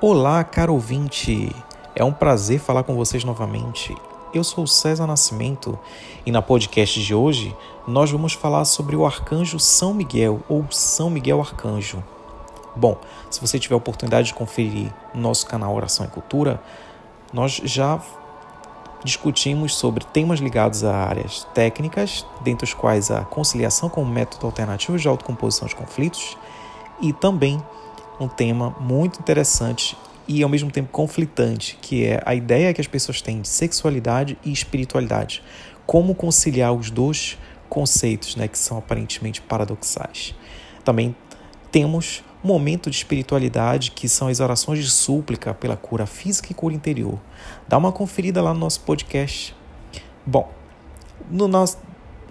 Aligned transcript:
Olá, 0.00 0.42
caro 0.42 0.74
ouvinte! 0.74 1.54
É 1.94 2.04
um 2.04 2.12
prazer 2.12 2.58
falar 2.58 2.82
com 2.82 2.96
vocês 2.96 3.22
novamente. 3.22 3.96
Eu 4.34 4.42
sou 4.42 4.66
César 4.66 5.06
Nascimento 5.06 5.78
e 6.26 6.32
na 6.32 6.42
podcast 6.42 7.00
de 7.00 7.14
hoje 7.14 7.56
nós 7.86 8.10
vamos 8.10 8.32
falar 8.32 8.64
sobre 8.64 8.96
o 8.96 9.06
arcanjo 9.06 9.58
São 9.60 9.94
Miguel 9.94 10.42
ou 10.48 10.66
São 10.68 11.08
Miguel 11.08 11.40
Arcanjo. 11.40 12.02
Bom, 12.74 12.98
se 13.30 13.40
você 13.40 13.56
tiver 13.58 13.74
a 13.74 13.78
oportunidade 13.78 14.26
de 14.26 14.34
conferir 14.34 14.92
no 15.14 15.22
nosso 15.22 15.46
canal 15.46 15.72
Oração 15.72 16.04
e 16.04 16.08
Cultura, 16.08 16.60
nós 17.32 17.52
já 17.64 18.02
discutimos 19.04 19.76
sobre 19.76 20.04
temas 20.04 20.40
ligados 20.40 20.82
a 20.82 20.94
áreas 20.94 21.46
técnicas, 21.54 22.26
dentre 22.42 22.64
os 22.64 22.74
quais 22.74 23.12
a 23.12 23.20
conciliação 23.20 23.88
como 23.88 24.10
método 24.10 24.44
alternativo 24.44 24.98
de 24.98 25.06
autocomposição 25.06 25.68
de 25.68 25.76
conflitos, 25.76 26.36
e 27.00 27.12
também 27.12 27.62
um 28.20 28.28
tema 28.28 28.70
muito 28.80 29.20
interessante 29.20 29.96
e 30.26 30.42
ao 30.42 30.48
mesmo 30.48 30.70
tempo 30.70 30.88
conflitante, 30.90 31.78
que 31.80 32.04
é 32.04 32.22
a 32.24 32.34
ideia 32.34 32.72
que 32.72 32.80
as 32.80 32.86
pessoas 32.86 33.20
têm 33.20 33.40
de 33.40 33.48
sexualidade 33.48 34.38
e 34.44 34.52
espiritualidade. 34.52 35.42
Como 35.86 36.14
conciliar 36.14 36.72
os 36.72 36.90
dois 36.90 37.38
conceitos, 37.68 38.36
né, 38.36 38.48
que 38.48 38.58
são 38.58 38.78
aparentemente 38.78 39.40
paradoxais. 39.42 40.34
Também 40.84 41.14
temos 41.70 42.22
momento 42.42 42.90
de 42.90 42.96
espiritualidade, 42.96 43.90
que 43.90 44.08
são 44.08 44.28
as 44.28 44.38
orações 44.38 44.78
de 44.78 44.90
súplica 44.90 45.54
pela 45.54 45.76
cura 45.76 46.06
física 46.06 46.52
e 46.52 46.54
cura 46.54 46.74
interior. 46.74 47.18
Dá 47.66 47.78
uma 47.78 47.90
conferida 47.90 48.42
lá 48.42 48.52
no 48.52 48.60
nosso 48.60 48.80
podcast. 48.82 49.56
Bom, 50.26 50.50
no 51.30 51.48
nosso, 51.48 51.78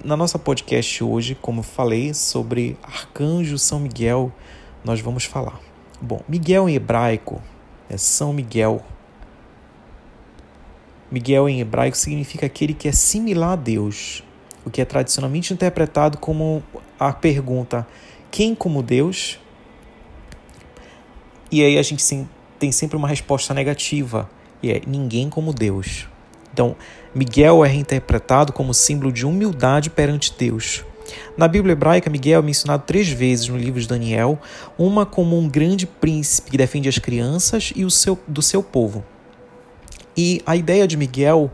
na 0.03 0.15
nossa 0.15 0.37
podcast 0.37 1.03
hoje, 1.03 1.35
como 1.35 1.63
falei 1.63 2.13
sobre 2.13 2.77
Arcanjo 2.83 3.57
São 3.57 3.79
Miguel, 3.79 4.31
nós 4.83 5.01
vamos 5.01 5.25
falar. 5.25 5.72
Bom, 6.01 6.21
Miguel 6.27 6.67
em 6.67 6.75
hebraico 6.75 7.41
é 7.89 7.97
São 7.97 8.33
Miguel. 8.33 8.83
Miguel 11.11 11.47
em 11.47 11.59
hebraico 11.61 11.95
significa 11.95 12.45
aquele 12.45 12.73
que 12.73 12.87
é 12.87 12.91
similar 12.91 13.51
a 13.51 13.55
Deus, 13.55 14.23
o 14.65 14.69
que 14.69 14.81
é 14.81 14.85
tradicionalmente 14.85 15.53
interpretado 15.53 16.17
como 16.17 16.63
a 16.99 17.13
pergunta: 17.13 17.87
quem 18.31 18.55
como 18.55 18.81
Deus? 18.81 19.39
E 21.51 21.63
aí 21.63 21.77
a 21.77 21.83
gente 21.83 22.03
tem 22.57 22.71
sempre 22.71 22.97
uma 22.97 23.07
resposta 23.07 23.53
negativa, 23.53 24.29
e 24.61 24.71
é 24.71 24.81
ninguém 24.87 25.29
como 25.29 25.53
Deus. 25.53 26.07
Então, 26.51 26.75
Miguel 27.13 27.63
é 27.63 27.67
reinterpretado 27.67 28.51
como 28.51 28.73
símbolo 28.73 29.11
de 29.11 29.25
humildade 29.25 29.89
perante 29.89 30.33
Deus, 30.35 30.83
na 31.37 31.47
Bíblia 31.47 31.73
hebraica, 31.73 32.09
Miguel 32.09 32.39
é 32.39 32.43
mencionado 32.43 32.83
três 32.85 33.09
vezes 33.09 33.47
no 33.47 33.57
livro 33.57 33.79
de 33.79 33.87
Daniel, 33.87 34.39
uma 34.77 35.05
como 35.05 35.37
um 35.37 35.47
grande 35.49 35.85
príncipe 35.85 36.51
que 36.51 36.57
defende 36.57 36.89
as 36.89 36.97
crianças 36.97 37.73
e 37.75 37.83
o 37.85 37.91
seu, 37.91 38.17
do 38.27 38.41
seu 38.41 38.61
povo. 38.61 39.03
E 40.15 40.41
a 40.45 40.55
ideia 40.55 40.87
de 40.87 40.95
Miguel 40.95 41.51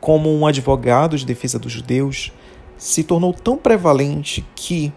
como 0.00 0.30
um 0.30 0.46
advogado 0.46 1.16
de 1.16 1.24
defesa 1.24 1.58
dos 1.58 1.72
judeus 1.72 2.30
se 2.76 3.02
tornou 3.02 3.32
tão 3.32 3.56
prevalente 3.56 4.44
que, 4.54 4.92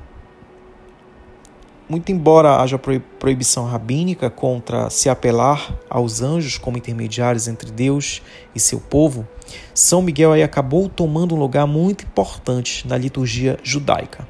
muito 1.88 2.12
embora 2.12 2.58
haja 2.58 2.78
proibição 2.78 3.66
rabínica 3.66 4.30
contra 4.30 4.90
se 4.90 5.10
apelar 5.10 5.74
aos 5.90 6.22
anjos 6.22 6.58
como 6.58 6.78
intermediários 6.78 7.48
entre 7.48 7.72
Deus 7.72 8.22
e 8.54 8.60
seu 8.60 8.82
povo, 8.82 9.26
são 9.74 10.02
Miguel 10.02 10.34
aí 10.34 10.44
acabou 10.44 10.90
tomando 10.90 11.36
um 11.36 11.40
lugar 11.40 11.66
muito 11.68 12.06
importante 12.06 12.88
na 12.88 12.98
liturgia 12.98 13.58
judaica. 13.64 14.28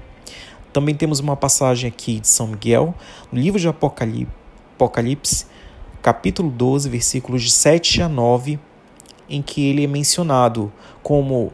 Também 0.74 0.94
temos 0.94 1.20
uma 1.20 1.36
passagem 1.36 1.88
aqui 1.88 2.20
de 2.20 2.28
São 2.28 2.48
Miguel, 2.48 2.94
no 3.32 3.40
livro 3.40 3.60
de 3.60 3.68
Apocalipse, 3.68 5.46
capítulo 6.02 6.52
12, 6.52 6.90
versículos 6.90 7.44
de 7.44 7.52
7 7.52 8.02
a 8.04 8.10
9, 8.10 8.60
em 9.30 9.42
que 9.42 9.66
ele 9.66 9.84
é 9.84 9.88
mencionado 9.88 10.72
como 11.02 11.52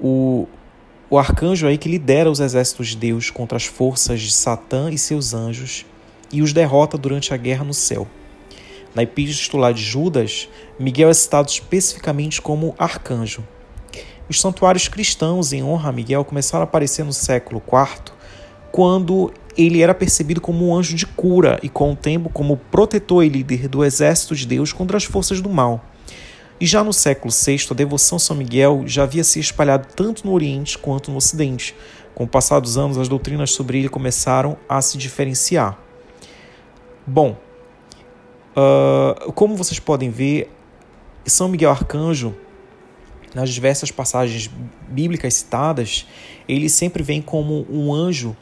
o, 0.00 0.48
o 1.10 1.18
arcanjo 1.18 1.66
aí 1.66 1.76
que 1.76 1.88
lidera 1.88 2.30
os 2.30 2.40
exércitos 2.40 2.88
de 2.88 2.96
Deus 2.96 3.30
contra 3.30 3.56
as 3.56 3.66
forças 3.66 4.20
de 4.20 4.32
Satã 4.32 4.90
e 4.90 4.96
seus 4.96 5.34
anjos 5.34 5.84
e 6.32 6.40
os 6.40 6.52
derrota 6.52 6.96
durante 6.96 7.34
a 7.34 7.36
guerra 7.36 7.64
no 7.64 7.74
céu. 7.74 8.08
Na 8.94 9.02
epístola 9.02 9.72
de 9.72 9.82
Judas, 9.82 10.48
Miguel 10.78 11.08
é 11.08 11.14
citado 11.14 11.48
especificamente 11.48 12.42
como 12.42 12.74
arcanjo. 12.78 13.42
Os 14.28 14.40
santuários 14.40 14.86
cristãos 14.88 15.52
em 15.52 15.62
honra 15.62 15.88
a 15.88 15.92
Miguel 15.92 16.24
começaram 16.24 16.62
a 16.62 16.64
aparecer 16.64 17.04
no 17.04 17.12
século 17.12 17.62
IV, 17.66 18.12
quando 18.70 19.32
ele 19.56 19.82
era 19.82 19.94
percebido 19.94 20.40
como 20.40 20.68
um 20.68 20.74
anjo 20.74 20.94
de 20.94 21.06
cura 21.06 21.58
e, 21.62 21.68
com 21.68 21.92
o 21.92 21.96
tempo, 21.96 22.28
como 22.28 22.56
protetor 22.56 23.24
e 23.24 23.28
líder 23.28 23.68
do 23.68 23.84
exército 23.84 24.34
de 24.34 24.46
Deus 24.46 24.72
contra 24.72 24.96
as 24.96 25.04
forças 25.04 25.40
do 25.40 25.48
mal. 25.48 25.84
E 26.60 26.66
já 26.66 26.84
no 26.84 26.92
século 26.92 27.32
VI, 27.32 27.66
a 27.70 27.74
devoção 27.74 28.16
a 28.16 28.20
São 28.20 28.36
Miguel 28.36 28.84
já 28.86 29.02
havia 29.02 29.24
se 29.24 29.40
espalhado 29.40 29.88
tanto 29.96 30.26
no 30.26 30.32
Oriente 30.32 30.78
quanto 30.78 31.10
no 31.10 31.16
Ocidente. 31.16 31.74
Com 32.14 32.24
o 32.24 32.28
passar 32.28 32.60
dos 32.60 32.78
anos, 32.78 32.98
as 32.98 33.08
doutrinas 33.08 33.50
sobre 33.52 33.78
ele 33.78 33.88
começaram 33.88 34.56
a 34.68 34.80
se 34.80 34.96
diferenciar. 34.96 35.78
Bom, 37.06 37.36
Uh, 38.56 39.32
como 39.32 39.56
vocês 39.56 39.78
podem 39.78 40.10
ver, 40.10 40.50
São 41.24 41.48
Miguel 41.48 41.70
Arcanjo, 41.70 42.34
nas 43.34 43.50
diversas 43.50 43.90
passagens 43.90 44.50
bíblicas 44.88 45.34
citadas, 45.34 46.06
ele 46.46 46.68
sempre 46.68 47.02
vem 47.02 47.22
como 47.22 47.66
um 47.70 47.92
anjo 47.92 48.36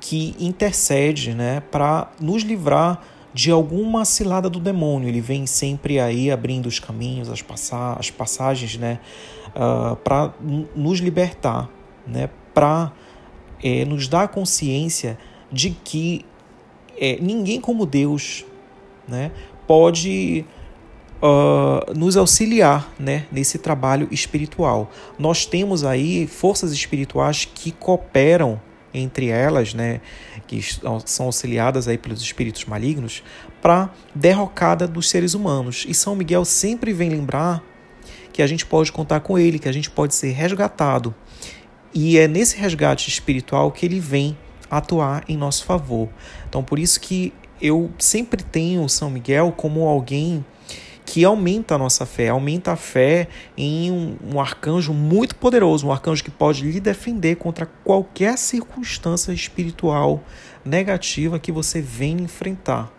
que 0.00 0.34
intercede 0.38 1.32
né, 1.32 1.62
para 1.70 2.10
nos 2.20 2.42
livrar 2.42 3.00
de 3.32 3.50
alguma 3.50 4.04
cilada 4.04 4.50
do 4.50 4.58
demônio. 4.58 5.08
Ele 5.08 5.20
vem 5.20 5.46
sempre 5.46 6.00
aí 6.00 6.30
abrindo 6.30 6.66
os 6.66 6.80
caminhos, 6.80 7.30
as, 7.30 7.40
passa 7.40 7.96
as 7.98 8.10
passagens, 8.10 8.76
né, 8.76 8.98
uh, 9.54 9.94
para 9.96 10.34
nos 10.74 10.98
libertar, 10.98 11.70
né, 12.04 12.28
para 12.52 12.92
é, 13.62 13.84
nos 13.84 14.08
dar 14.08 14.26
consciência 14.28 15.16
de 15.52 15.70
que 15.70 16.24
é, 16.98 17.18
ninguém 17.20 17.60
como 17.60 17.86
Deus 17.86 18.44
né, 19.06 19.30
pode 19.72 20.44
uh, 21.22 21.98
nos 21.98 22.14
auxiliar 22.14 22.92
né, 22.98 23.24
nesse 23.32 23.56
trabalho 23.56 24.06
espiritual. 24.10 24.90
Nós 25.18 25.46
temos 25.46 25.82
aí 25.82 26.26
forças 26.26 26.72
espirituais 26.72 27.46
que 27.46 27.72
cooperam 27.72 28.60
entre 28.92 29.28
elas, 29.28 29.72
né, 29.72 30.02
que 30.46 30.60
são 31.06 31.24
auxiliadas 31.24 31.88
aí 31.88 31.96
pelos 31.96 32.20
espíritos 32.20 32.66
malignos, 32.66 33.22
para 33.62 33.88
derrocada 34.14 34.86
dos 34.86 35.08
seres 35.08 35.32
humanos. 35.32 35.86
E 35.88 35.94
São 35.94 36.14
Miguel 36.14 36.44
sempre 36.44 36.92
vem 36.92 37.08
lembrar 37.08 37.64
que 38.30 38.42
a 38.42 38.46
gente 38.46 38.66
pode 38.66 38.92
contar 38.92 39.20
com 39.20 39.38
ele, 39.38 39.58
que 39.58 39.70
a 39.70 39.72
gente 39.72 39.88
pode 39.88 40.14
ser 40.14 40.32
resgatado. 40.32 41.14
E 41.94 42.18
é 42.18 42.28
nesse 42.28 42.58
resgate 42.58 43.08
espiritual 43.08 43.72
que 43.72 43.86
ele 43.86 44.00
vem 44.00 44.36
atuar 44.70 45.24
em 45.26 45.36
nosso 45.38 45.64
favor. 45.64 46.10
Então, 46.46 46.62
por 46.62 46.78
isso 46.78 47.00
que 47.00 47.32
eu 47.62 47.92
sempre 47.96 48.42
tenho 48.42 48.88
São 48.88 49.08
Miguel 49.08 49.54
como 49.56 49.86
alguém 49.86 50.44
que 51.04 51.24
aumenta 51.24 51.74
a 51.74 51.78
nossa 51.78 52.04
fé, 52.04 52.28
aumenta 52.28 52.72
a 52.72 52.76
fé 52.76 53.28
em 53.56 53.90
um, 53.90 54.16
um, 54.34 54.40
arcanjo 54.40 54.92
muito 54.92 55.36
poderoso, 55.36 55.86
um 55.86 55.92
arcanjo 55.92 56.24
que 56.24 56.30
pode 56.30 56.64
lhe 56.64 56.80
defender 56.80 57.36
contra 57.36 57.66
qualquer 57.66 58.36
circunstância 58.36 59.32
espiritual 59.32 60.24
negativa 60.64 61.38
que 61.38 61.52
você 61.52 61.80
venha 61.80 62.22
enfrentar. 62.22 62.92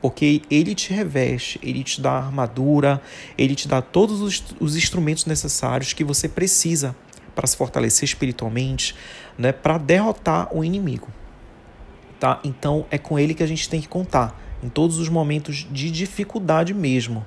Porque 0.00 0.42
ele 0.50 0.74
te 0.74 0.92
reveste, 0.92 1.60
ele 1.62 1.84
te 1.84 2.00
dá 2.00 2.12
armadura, 2.12 3.00
ele 3.38 3.54
te 3.54 3.68
dá 3.68 3.80
todos 3.80 4.20
os, 4.20 4.44
os 4.58 4.76
instrumentos 4.76 5.24
necessários 5.26 5.92
que 5.92 6.02
você 6.02 6.28
precisa 6.28 6.96
para 7.34 7.46
se 7.46 7.56
fortalecer 7.56 8.04
espiritualmente, 8.04 8.94
né, 9.38 9.52
para 9.52 9.78
derrotar 9.78 10.48
o 10.54 10.64
inimigo 10.64 11.08
tá? 12.22 12.38
Então 12.44 12.86
é 12.88 12.98
com 12.98 13.18
ele 13.18 13.34
que 13.34 13.42
a 13.42 13.46
gente 13.48 13.68
tem 13.68 13.80
que 13.80 13.88
contar 13.88 14.40
em 14.62 14.68
todos 14.68 14.98
os 14.98 15.08
momentos 15.08 15.66
de 15.72 15.90
dificuldade 15.90 16.72
mesmo. 16.72 17.26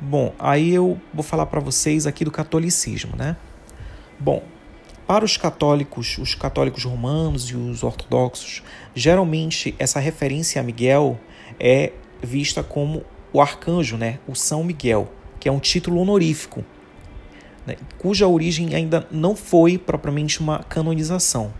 Bom, 0.00 0.34
aí 0.36 0.74
eu 0.74 1.00
vou 1.14 1.22
falar 1.22 1.46
para 1.46 1.60
vocês 1.60 2.04
aqui 2.04 2.24
do 2.24 2.30
catolicismo, 2.32 3.14
né? 3.14 3.36
Bom, 4.18 4.42
para 5.06 5.24
os 5.24 5.36
católicos, 5.36 6.18
os 6.18 6.34
católicos 6.34 6.82
romanos 6.82 7.50
e 7.50 7.56
os 7.56 7.84
ortodoxos, 7.84 8.64
geralmente 8.96 9.76
essa 9.78 10.00
referência 10.00 10.60
a 10.60 10.64
Miguel 10.64 11.20
é 11.60 11.92
vista 12.20 12.64
como 12.64 13.04
o 13.32 13.40
arcanjo, 13.40 13.96
né? 13.96 14.18
O 14.26 14.34
São 14.34 14.64
Miguel, 14.64 15.08
que 15.38 15.48
é 15.48 15.52
um 15.52 15.60
título 15.60 16.00
honorífico, 16.00 16.64
né? 17.64 17.76
cuja 17.96 18.26
origem 18.26 18.74
ainda 18.74 19.06
não 19.08 19.36
foi 19.36 19.78
propriamente 19.78 20.40
uma 20.40 20.64
canonização 20.64 21.52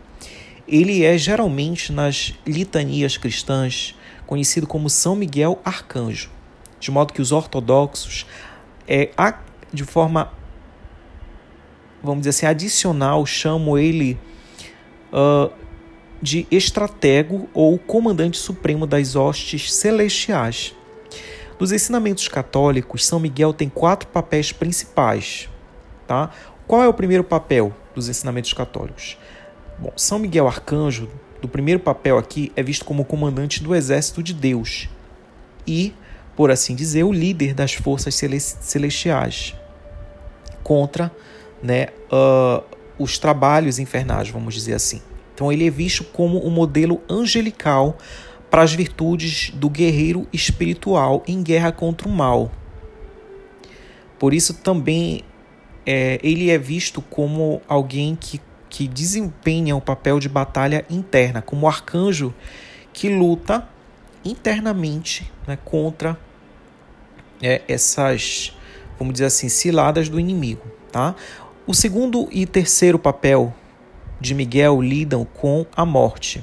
ele 0.66 1.04
é 1.04 1.16
geralmente 1.18 1.92
nas 1.92 2.34
litanias 2.46 3.16
cristãs 3.16 3.94
conhecido 4.26 4.66
como 4.66 4.88
São 4.88 5.14
Miguel 5.14 5.60
Arcanjo, 5.64 6.30
de 6.80 6.90
modo 6.90 7.12
que 7.12 7.20
os 7.20 7.32
ortodoxos, 7.32 8.26
é, 8.88 9.10
de 9.72 9.84
forma, 9.84 10.32
vamos 12.02 12.20
dizer 12.20 12.30
assim, 12.30 12.46
adicional, 12.46 13.26
chamam 13.26 13.78
ele 13.78 14.18
uh, 15.12 15.52
de 16.20 16.46
estratego 16.50 17.48
ou 17.52 17.78
comandante 17.78 18.38
supremo 18.38 18.86
das 18.86 19.16
hostes 19.16 19.72
celestiais. 19.72 20.74
Nos 21.58 21.72
ensinamentos 21.72 22.26
católicos, 22.28 23.04
São 23.04 23.20
Miguel 23.20 23.52
tem 23.52 23.68
quatro 23.68 24.08
papéis 24.08 24.50
principais. 24.50 25.48
Tá? 26.06 26.30
Qual 26.66 26.82
é 26.82 26.88
o 26.88 26.94
primeiro 26.94 27.22
papel 27.22 27.74
dos 27.94 28.08
ensinamentos 28.08 28.52
católicos? 28.52 29.16
Bom, 29.82 29.90
São 29.96 30.20
Miguel 30.20 30.46
Arcanjo, 30.46 31.08
do 31.40 31.48
primeiro 31.48 31.80
papel 31.80 32.16
aqui, 32.16 32.52
é 32.54 32.62
visto 32.62 32.84
como 32.84 33.04
comandante 33.04 33.60
do 33.60 33.74
exército 33.74 34.22
de 34.22 34.32
Deus 34.32 34.88
e, 35.66 35.92
por 36.36 36.52
assim 36.52 36.76
dizer, 36.76 37.02
o 37.02 37.10
líder 37.10 37.52
das 37.52 37.72
forças 37.72 38.14
celestiais 38.14 39.56
contra 40.62 41.10
né, 41.60 41.88
uh, 42.12 42.62
os 42.96 43.18
trabalhos 43.18 43.80
infernais, 43.80 44.28
vamos 44.28 44.54
dizer 44.54 44.74
assim. 44.74 45.02
Então 45.34 45.50
ele 45.50 45.66
é 45.66 45.70
visto 45.70 46.04
como 46.04 46.46
um 46.46 46.50
modelo 46.50 47.00
angelical 47.10 47.98
para 48.48 48.62
as 48.62 48.72
virtudes 48.72 49.50
do 49.50 49.68
guerreiro 49.68 50.28
espiritual 50.32 51.24
em 51.26 51.42
guerra 51.42 51.72
contra 51.72 52.06
o 52.06 52.12
mal. 52.12 52.52
Por 54.16 54.32
isso 54.32 54.54
também 54.54 55.22
é, 55.84 56.20
ele 56.22 56.50
é 56.50 56.58
visto 56.58 57.02
como 57.02 57.60
alguém 57.66 58.14
que, 58.14 58.40
que 58.72 58.88
desempenha 58.88 59.76
o 59.76 59.82
papel 59.82 60.18
de 60.18 60.30
batalha 60.30 60.82
interna, 60.88 61.42
como 61.42 61.68
arcanjo 61.68 62.32
que 62.90 63.06
luta 63.06 63.68
internamente 64.24 65.30
né, 65.46 65.58
contra 65.62 66.18
é, 67.42 67.60
essas, 67.68 68.56
vamos 68.98 69.12
dizer 69.12 69.26
assim, 69.26 69.50
ciladas 69.50 70.08
do 70.08 70.18
inimigo. 70.18 70.62
Tá? 70.90 71.14
O 71.66 71.74
segundo 71.74 72.30
e 72.32 72.46
terceiro 72.46 72.98
papel 72.98 73.52
de 74.18 74.34
Miguel 74.34 74.80
lidam 74.80 75.26
com 75.26 75.66
a 75.76 75.84
morte. 75.84 76.42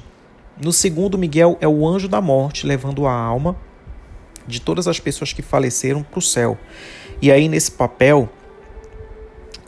No 0.62 0.72
segundo, 0.72 1.18
Miguel 1.18 1.58
é 1.60 1.66
o 1.66 1.84
anjo 1.84 2.06
da 2.06 2.20
morte, 2.20 2.64
levando 2.64 3.08
a 3.08 3.12
alma 3.12 3.56
de 4.46 4.60
todas 4.60 4.86
as 4.86 5.00
pessoas 5.00 5.32
que 5.32 5.42
faleceram 5.42 6.04
para 6.04 6.20
o 6.20 6.22
céu. 6.22 6.56
E 7.20 7.32
aí, 7.32 7.48
nesse 7.48 7.72
papel, 7.72 8.28
o 8.39 8.39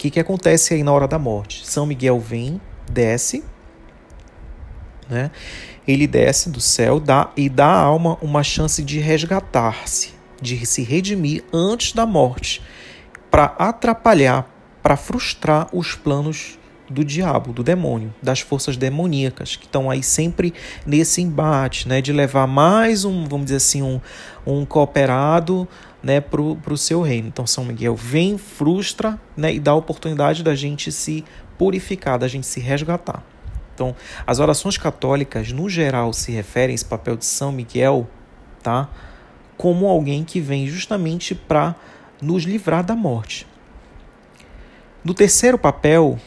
que, 0.03 0.11
que 0.11 0.19
acontece 0.19 0.75
aí 0.75 0.83
na 0.83 0.93
hora 0.93 1.07
da 1.07 1.17
morte? 1.17 1.65
São 1.65 1.87
Miguel 1.87 2.19
vem, 2.19 2.61
desce, 2.91 3.45
né? 5.09 5.31
ele 5.87 6.09
desce 6.09 6.51
do 6.51 6.61
céu 6.61 6.99
dá, 6.99 7.31
e 7.37 7.49
dá 7.49 7.67
à 7.67 7.81
alma 7.81 8.19
uma 8.21 8.43
chance 8.43 8.83
de 8.83 8.99
resgatar-se, 8.99 10.11
de 10.41 10.67
se 10.67 10.83
redimir 10.83 11.45
antes 11.53 11.93
da 11.93 12.05
morte, 12.05 12.61
para 13.31 13.55
atrapalhar, 13.57 14.51
para 14.83 14.97
frustrar 14.97 15.69
os 15.73 15.95
planos 15.95 16.59
do 16.91 17.05
diabo, 17.05 17.53
do 17.53 17.63
demônio, 17.63 18.13
das 18.21 18.41
forças 18.41 18.77
demoníacas 18.77 19.55
que 19.55 19.67
estão 19.67 19.89
aí 19.89 20.03
sempre 20.03 20.53
nesse 20.85 21.23
embate, 21.23 21.89
né, 21.89 22.03
de 22.03 22.13
levar 22.13 22.49
mais 22.49 23.05
um, 23.05 23.25
vamos 23.25 23.47
dizer 23.47 23.59
assim, 23.59 23.83
um, 23.83 24.01
um 24.45 24.67
cooperado, 24.67 25.67
né, 26.03 26.21
para 26.21 26.41
o 26.41 26.77
seu 26.77 27.03
reino. 27.03 27.29
Então 27.29 27.47
São 27.47 27.65
Miguel 27.65 27.95
vem, 27.95 28.37
frustra, 28.37 29.21
né, 29.37 29.55
e 29.55 29.61
dá 29.61 29.73
a 29.73 29.77
oportunidade 29.77 30.43
da 30.43 30.55
gente 30.55 30.91
se 30.91 31.25
purificar, 31.57 32.19
da 32.19 32.29
gente 32.29 32.47
se 32.47 32.61
resgatar. 32.61 33.23
Então, 33.75 33.97
as 34.27 34.39
orações 34.39 34.77
católicas, 34.77 35.51
no 35.53 35.69
geral, 35.69 36.13
se 36.13 36.31
referem 36.31 36.73
a 36.73 36.75
esse 36.75 36.85
papel 36.85 37.17
de 37.17 37.25
São 37.25 37.51
Miguel, 37.51 38.07
tá, 38.63 38.89
como 39.57 39.87
alguém 39.87 40.25
que 40.25 40.41
vem 40.41 40.67
justamente 40.67 41.35
para 41.35 41.75
nos 42.21 42.45
livrar 42.45 42.85
da 42.85 42.95
morte. 42.95 43.47
No 45.05 45.15
terceiro 45.15 45.59
papel, 45.59 46.19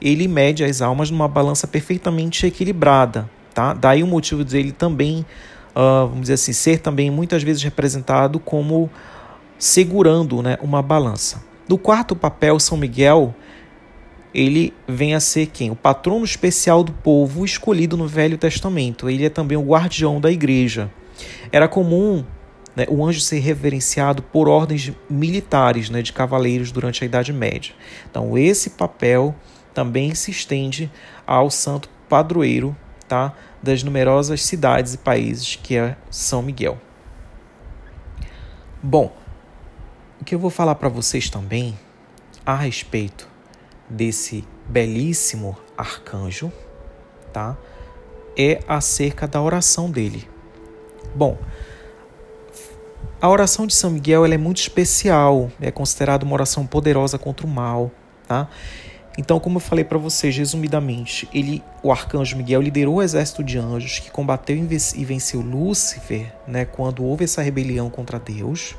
ele 0.00 0.26
mede 0.26 0.64
as 0.64 0.80
almas 0.80 1.10
numa 1.10 1.28
balança 1.28 1.66
perfeitamente 1.66 2.46
equilibrada. 2.46 3.28
Tá? 3.54 3.74
Daí 3.74 4.02
o 4.02 4.06
motivo 4.06 4.44
dele 4.44 4.72
também, 4.72 5.24
uh, 5.78 6.08
vamos 6.08 6.22
dizer 6.22 6.34
assim, 6.34 6.52
ser 6.52 6.80
também 6.80 7.10
muitas 7.10 7.44
vezes 7.44 7.62
representado 7.62 8.40
como 8.40 8.90
segurando 9.56 10.42
né, 10.42 10.58
uma 10.60 10.82
balança. 10.82 11.42
No 11.68 11.78
quarto 11.78 12.16
papel, 12.16 12.58
São 12.58 12.76
Miguel, 12.76 13.34
ele 14.34 14.74
vem 14.86 15.14
a 15.14 15.20
ser 15.20 15.46
quem? 15.46 15.70
O 15.70 15.76
patrono 15.76 16.24
especial 16.24 16.82
do 16.82 16.92
povo 16.92 17.44
escolhido 17.44 17.96
no 17.96 18.08
Velho 18.08 18.36
Testamento. 18.36 19.08
Ele 19.08 19.24
é 19.24 19.30
também 19.30 19.56
o 19.56 19.62
guardião 19.62 20.20
da 20.20 20.30
igreja. 20.30 20.90
Era 21.52 21.68
comum 21.68 22.24
né, 22.74 22.86
o 22.88 23.04
anjo 23.04 23.20
ser 23.20 23.38
reverenciado 23.38 24.22
por 24.22 24.48
ordens 24.48 24.92
militares 25.08 25.90
né, 25.90 26.02
de 26.02 26.12
cavaleiros 26.12 26.72
durante 26.72 27.04
a 27.04 27.06
Idade 27.06 27.32
Média. 27.32 27.74
Então, 28.10 28.36
esse 28.36 28.70
papel 28.70 29.34
também 29.74 30.14
se 30.14 30.30
estende 30.30 30.90
ao 31.26 31.50
santo 31.50 31.88
padroeiro 32.08 32.74
tá, 33.08 33.32
das 33.62 33.82
numerosas 33.82 34.42
cidades 34.42 34.94
e 34.94 34.98
países 34.98 35.56
que 35.56 35.76
é 35.76 35.96
São 36.10 36.42
Miguel. 36.42 36.78
Bom, 38.82 39.12
o 40.20 40.24
que 40.24 40.34
eu 40.34 40.38
vou 40.38 40.50
falar 40.50 40.76
para 40.76 40.88
vocês 40.88 41.28
também 41.28 41.78
a 42.46 42.54
respeito 42.54 43.28
desse 43.88 44.44
belíssimo 44.66 45.56
arcanjo, 45.76 46.52
tá? 47.32 47.56
É 48.36 48.60
acerca 48.68 49.26
da 49.26 49.42
oração 49.42 49.90
dele. 49.90 50.28
Bom, 51.14 51.38
a 53.20 53.28
oração 53.28 53.66
de 53.66 53.74
São 53.74 53.90
Miguel 53.90 54.24
é 54.24 54.38
muito 54.38 54.58
especial, 54.58 55.50
é 55.60 55.72
considerada 55.72 56.24
uma 56.24 56.34
oração 56.34 56.64
poderosa 56.64 57.18
contra 57.18 57.44
o 57.46 57.50
mal, 57.50 57.90
tá? 58.28 58.48
Então, 59.18 59.40
como 59.40 59.56
eu 59.56 59.60
falei 59.60 59.84
para 59.84 59.98
vocês 59.98 60.36
resumidamente, 60.36 61.28
ele, 61.34 61.60
o 61.82 61.90
arcanjo 61.90 62.36
Miguel 62.36 62.62
liderou 62.62 62.94
o 62.94 63.02
exército 63.02 63.42
de 63.42 63.58
anjos 63.58 63.98
que 63.98 64.12
combateu 64.12 64.56
e 64.56 65.04
venceu 65.04 65.40
Lúcifer, 65.40 66.32
né, 66.46 66.64
quando 66.64 67.04
houve 67.04 67.24
essa 67.24 67.42
rebelião 67.42 67.90
contra 67.90 68.20
Deus, 68.20 68.76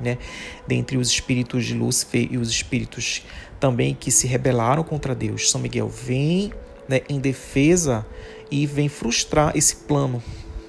né, 0.00 0.18
dentre 0.66 0.96
os 0.96 1.08
espíritos 1.08 1.64
de 1.64 1.74
Lúcifer 1.74 2.26
e 2.28 2.38
os 2.38 2.50
espíritos 2.50 3.22
também 3.60 3.94
que 3.94 4.10
se 4.10 4.26
rebelaram 4.26 4.82
contra 4.82 5.14
Deus. 5.14 5.48
São 5.48 5.60
Miguel 5.60 5.88
vem 5.88 6.52
né, 6.88 7.02
em 7.08 7.20
defesa 7.20 8.04
e 8.50 8.66
vem 8.66 8.88
frustrar 8.88 9.56
esse 9.56 9.76
plano 9.76 10.20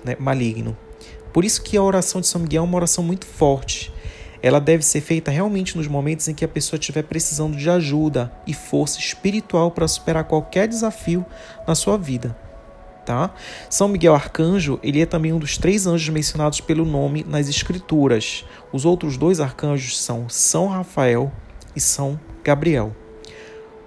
né, 0.06 0.16
maligno. 0.20 0.78
Por 1.34 1.44
isso 1.44 1.64
que 1.64 1.76
a 1.76 1.82
oração 1.82 2.22
de 2.22 2.28
São 2.28 2.42
Miguel 2.42 2.62
é 2.62 2.66
uma 2.66 2.76
oração 2.76 3.04
muito 3.04 3.26
forte 3.26 3.92
ela 4.44 4.60
deve 4.60 4.84
ser 4.84 5.00
feita 5.00 5.32
realmente 5.32 5.78
nos 5.78 5.88
momentos 5.88 6.28
em 6.28 6.34
que 6.34 6.44
a 6.44 6.50
pessoa 6.50 6.78
estiver 6.78 7.04
precisando 7.04 7.56
de 7.56 7.70
ajuda 7.70 8.30
e 8.46 8.54
força 8.54 9.00
espiritual 9.00 9.72
para 9.72 9.88
superar 9.88 10.26
qualquer 10.26 10.68
desafio 10.68 11.26
na 11.66 11.74
sua 11.74 11.98
vida. 11.98 12.36
Tá? 13.06 13.32
São 13.70 13.88
Miguel 13.88 14.14
Arcanjo, 14.14 14.80
ele 14.84 15.02
é 15.02 15.06
também 15.06 15.32
um 15.32 15.40
dos 15.40 15.58
três 15.58 15.88
anjos 15.88 16.10
mencionados 16.10 16.60
pelo 16.60 16.84
nome 16.84 17.26
nas 17.26 17.48
escrituras. 17.48 18.46
Os 18.72 18.84
outros 18.84 19.16
dois 19.16 19.40
arcanjos 19.40 19.98
são 19.98 20.28
São 20.28 20.68
Rafael 20.68 21.32
e 21.74 21.80
São 21.80 22.20
Gabriel. 22.44 22.94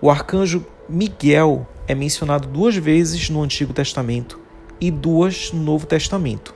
O 0.00 0.11
arcanjo 0.11 0.64
Miguel 0.88 1.66
é 1.87 1.95
mencionado 1.95 2.49
duas 2.49 2.76
vezes 2.76 3.28
no 3.28 3.42
Antigo 3.42 3.75
Testamento 3.75 4.40
e 4.81 4.90
duas 4.90 5.52
no 5.52 5.62
Novo 5.62 5.87
Testamento, 5.87 6.54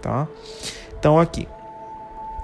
tá? 0.00 0.28
Então 0.98 1.18
aqui, 1.18 1.48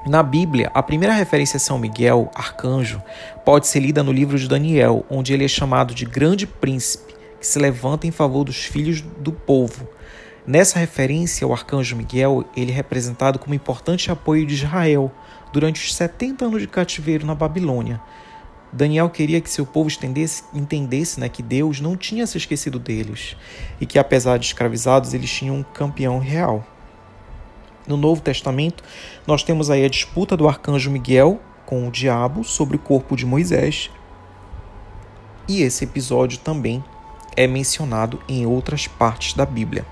na 0.07 0.23
Bíblia, 0.23 0.71
a 0.73 0.85
primeira 0.85 1.13
referência 1.13 1.57
a 1.57 1.61
São 1.61 1.81
Miguel, 1.81 2.31
arcanjo, 2.33 3.03
pode 3.45 3.67
ser 3.67 3.81
lida 3.81 4.05
no 4.05 4.13
livro 4.13 4.39
de 4.39 4.49
Daniel, 4.49 5.05
onde 5.11 5.33
ele 5.33 5.45
é 5.45 5.49
chamado 5.49 5.93
de 5.93 6.05
grande 6.05 6.47
príncipe, 6.47 7.13
que 7.41 7.47
se 7.47 7.59
levanta 7.59 8.07
em 8.07 8.13
favor 8.13 8.45
dos 8.45 8.65
filhos 8.65 9.01
do 9.01 9.33
povo. 9.33 9.89
Nessa 10.47 10.79
referência, 10.79 11.45
o 11.45 11.53
arcanjo 11.53 11.97
Miguel 11.97 12.45
ele 12.57 12.71
é 12.71 12.75
representado 12.75 13.37
como 13.37 13.53
importante 13.53 14.09
apoio 14.09 14.47
de 14.47 14.55
Israel 14.55 15.11
durante 15.53 15.85
os 15.85 15.93
70 15.93 16.45
anos 16.45 16.61
de 16.61 16.69
cativeiro 16.69 17.27
na 17.27 17.35
Babilônia. 17.35 18.01
Daniel 18.73 19.11
queria 19.11 19.41
que 19.41 19.51
seu 19.51 19.67
povo 19.67 19.91
entendesse 20.55 21.19
né, 21.19 21.29
que 21.29 21.43
Deus 21.43 21.81
não 21.81 21.97
tinha 21.97 22.29
se 22.29 22.39
esquecido 22.39 22.79
deles 22.79 23.37
e 23.81 23.87
que, 23.87 23.99
apesar 23.99 24.39
de 24.39 24.47
escravizados, 24.47 25.15
eles 25.15 25.33
tinham 25.33 25.57
um 25.57 25.63
campeão 25.65 26.21
real. 26.21 26.65
No 27.87 27.97
Novo 27.97 28.21
Testamento, 28.21 28.83
nós 29.27 29.43
temos 29.43 29.71
aí 29.71 29.85
a 29.85 29.89
disputa 29.89 30.37
do 30.37 30.49
arcanjo 30.49 30.91
Miguel 30.91 31.41
com 31.65 31.87
o 31.87 31.91
diabo 31.91 32.43
sobre 32.43 32.77
o 32.77 32.81
corpo 32.81 33.17
de 33.17 33.25
Moisés. 33.25 33.91
E 35.49 35.63
esse 35.63 35.85
episódio 35.85 36.39
também 36.39 36.83
é 37.37 37.47
mencionado 37.47 38.21
em 38.29 38.47
outras 38.47 38.87
partes 38.87 39.35
da 39.35 39.47
Bíblia. 39.47 39.85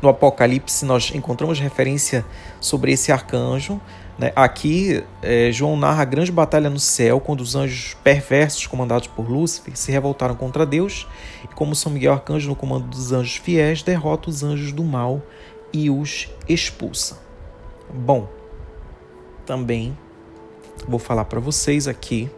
No 0.00 0.08
Apocalipse, 0.08 0.84
nós 0.84 1.12
encontramos 1.14 1.58
referência 1.58 2.24
sobre 2.60 2.92
esse 2.92 3.10
arcanjo. 3.10 3.80
Né? 4.18 4.30
Aqui, 4.36 5.02
é, 5.22 5.50
João 5.50 5.76
narra 5.76 6.02
a 6.02 6.04
grande 6.04 6.30
batalha 6.30 6.68
no 6.68 6.78
céu, 6.78 7.18
quando 7.18 7.40
os 7.40 7.56
anjos 7.56 7.96
perversos, 8.04 8.66
comandados 8.66 9.08
por 9.08 9.28
Lúcifer, 9.28 9.76
se 9.76 9.90
revoltaram 9.90 10.34
contra 10.34 10.66
Deus, 10.66 11.06
e 11.42 11.48
como 11.54 11.74
São 11.74 11.90
Miguel 11.90 12.12
Arcanjo, 12.12 12.48
no 12.48 12.54
comando 12.54 12.86
dos 12.86 13.12
anjos 13.12 13.36
fiéis, 13.36 13.82
derrota 13.82 14.28
os 14.28 14.42
anjos 14.42 14.72
do 14.72 14.84
mal 14.84 15.22
e 15.72 15.90
os 15.90 16.28
expulsa. 16.48 17.18
Bom, 17.92 18.28
também 19.46 19.96
vou 20.86 20.98
falar 20.98 21.24
para 21.26 21.40
vocês 21.40 21.86
aqui, 21.86 22.30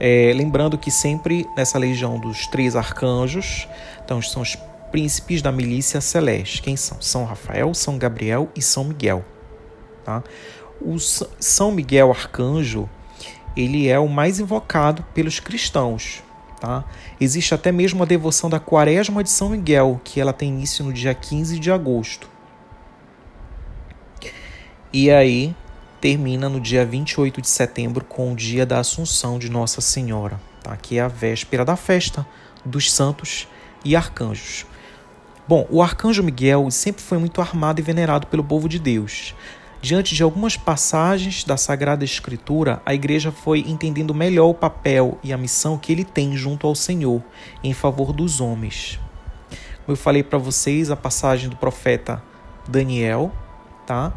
é, 0.00 0.32
lembrando 0.34 0.78
que 0.78 0.90
sempre 0.90 1.46
nessa 1.56 1.78
legião 1.78 2.18
dos 2.18 2.46
três 2.46 2.76
arcanjos, 2.76 3.66
então 4.04 4.22
são 4.22 4.42
os 4.42 4.56
príncipes 4.92 5.42
da 5.42 5.50
milícia 5.50 6.00
celeste. 6.00 6.62
Quem 6.62 6.76
são? 6.76 7.00
São 7.00 7.24
Rafael, 7.24 7.74
São 7.74 7.98
Gabriel 7.98 8.48
e 8.54 8.62
São 8.62 8.84
Miguel. 8.84 9.24
Tá? 10.04 10.22
O 10.80 10.98
São 10.98 11.72
Miguel 11.72 12.10
Arcanjo 12.10 12.88
ele 13.56 13.88
é 13.88 13.98
o 13.98 14.08
mais 14.08 14.38
invocado 14.38 15.04
pelos 15.12 15.40
cristãos. 15.40 16.22
Tá? 16.60 16.84
Existe 17.20 17.54
até 17.54 17.70
mesmo 17.70 18.02
a 18.02 18.06
devoção 18.06 18.50
da 18.50 18.58
Quaresma 18.58 19.22
de 19.22 19.30
São 19.30 19.50
Miguel, 19.50 20.00
que 20.02 20.20
ela 20.20 20.32
tem 20.32 20.48
início 20.48 20.84
no 20.84 20.92
dia 20.92 21.14
15 21.14 21.58
de 21.58 21.70
agosto. 21.70 22.28
E 24.92 25.10
aí 25.10 25.54
termina 26.00 26.48
no 26.48 26.60
dia 26.60 26.84
28 26.84 27.40
de 27.40 27.48
setembro 27.48 28.04
com 28.04 28.32
o 28.32 28.36
dia 28.36 28.64
da 28.64 28.78
Assunção 28.78 29.38
de 29.38 29.48
Nossa 29.48 29.80
Senhora, 29.80 30.40
tá? 30.62 30.76
que 30.76 30.98
é 30.98 31.00
a 31.00 31.08
véspera 31.08 31.64
da 31.64 31.76
festa 31.76 32.26
dos 32.64 32.90
santos 32.90 33.46
e 33.84 33.94
arcanjos. 33.94 34.66
Bom, 35.46 35.66
o 35.70 35.82
arcanjo 35.82 36.22
Miguel 36.22 36.70
sempre 36.70 37.02
foi 37.02 37.18
muito 37.18 37.40
armado 37.40 37.80
e 37.80 37.82
venerado 37.82 38.26
pelo 38.26 38.44
povo 38.44 38.68
de 38.68 38.78
Deus. 38.78 39.34
Diante 39.80 40.14
de 40.14 40.24
algumas 40.24 40.56
passagens 40.56 41.44
da 41.44 41.56
Sagrada 41.56 42.04
Escritura, 42.04 42.82
a 42.84 42.94
igreja 42.94 43.30
foi 43.30 43.60
entendendo 43.60 44.12
melhor 44.12 44.48
o 44.48 44.54
papel 44.54 45.18
e 45.22 45.32
a 45.32 45.38
missão 45.38 45.78
que 45.78 45.92
ele 45.92 46.04
tem 46.04 46.36
junto 46.36 46.66
ao 46.66 46.74
Senhor 46.74 47.22
em 47.62 47.72
favor 47.72 48.12
dos 48.12 48.40
homens. 48.40 48.98
Como 49.86 49.96
eu 49.96 49.96
falei 49.96 50.22
para 50.22 50.38
vocês, 50.38 50.90
a 50.90 50.96
passagem 50.96 51.48
do 51.48 51.56
profeta 51.56 52.22
Daniel, 52.68 53.32
tá? 53.86 54.12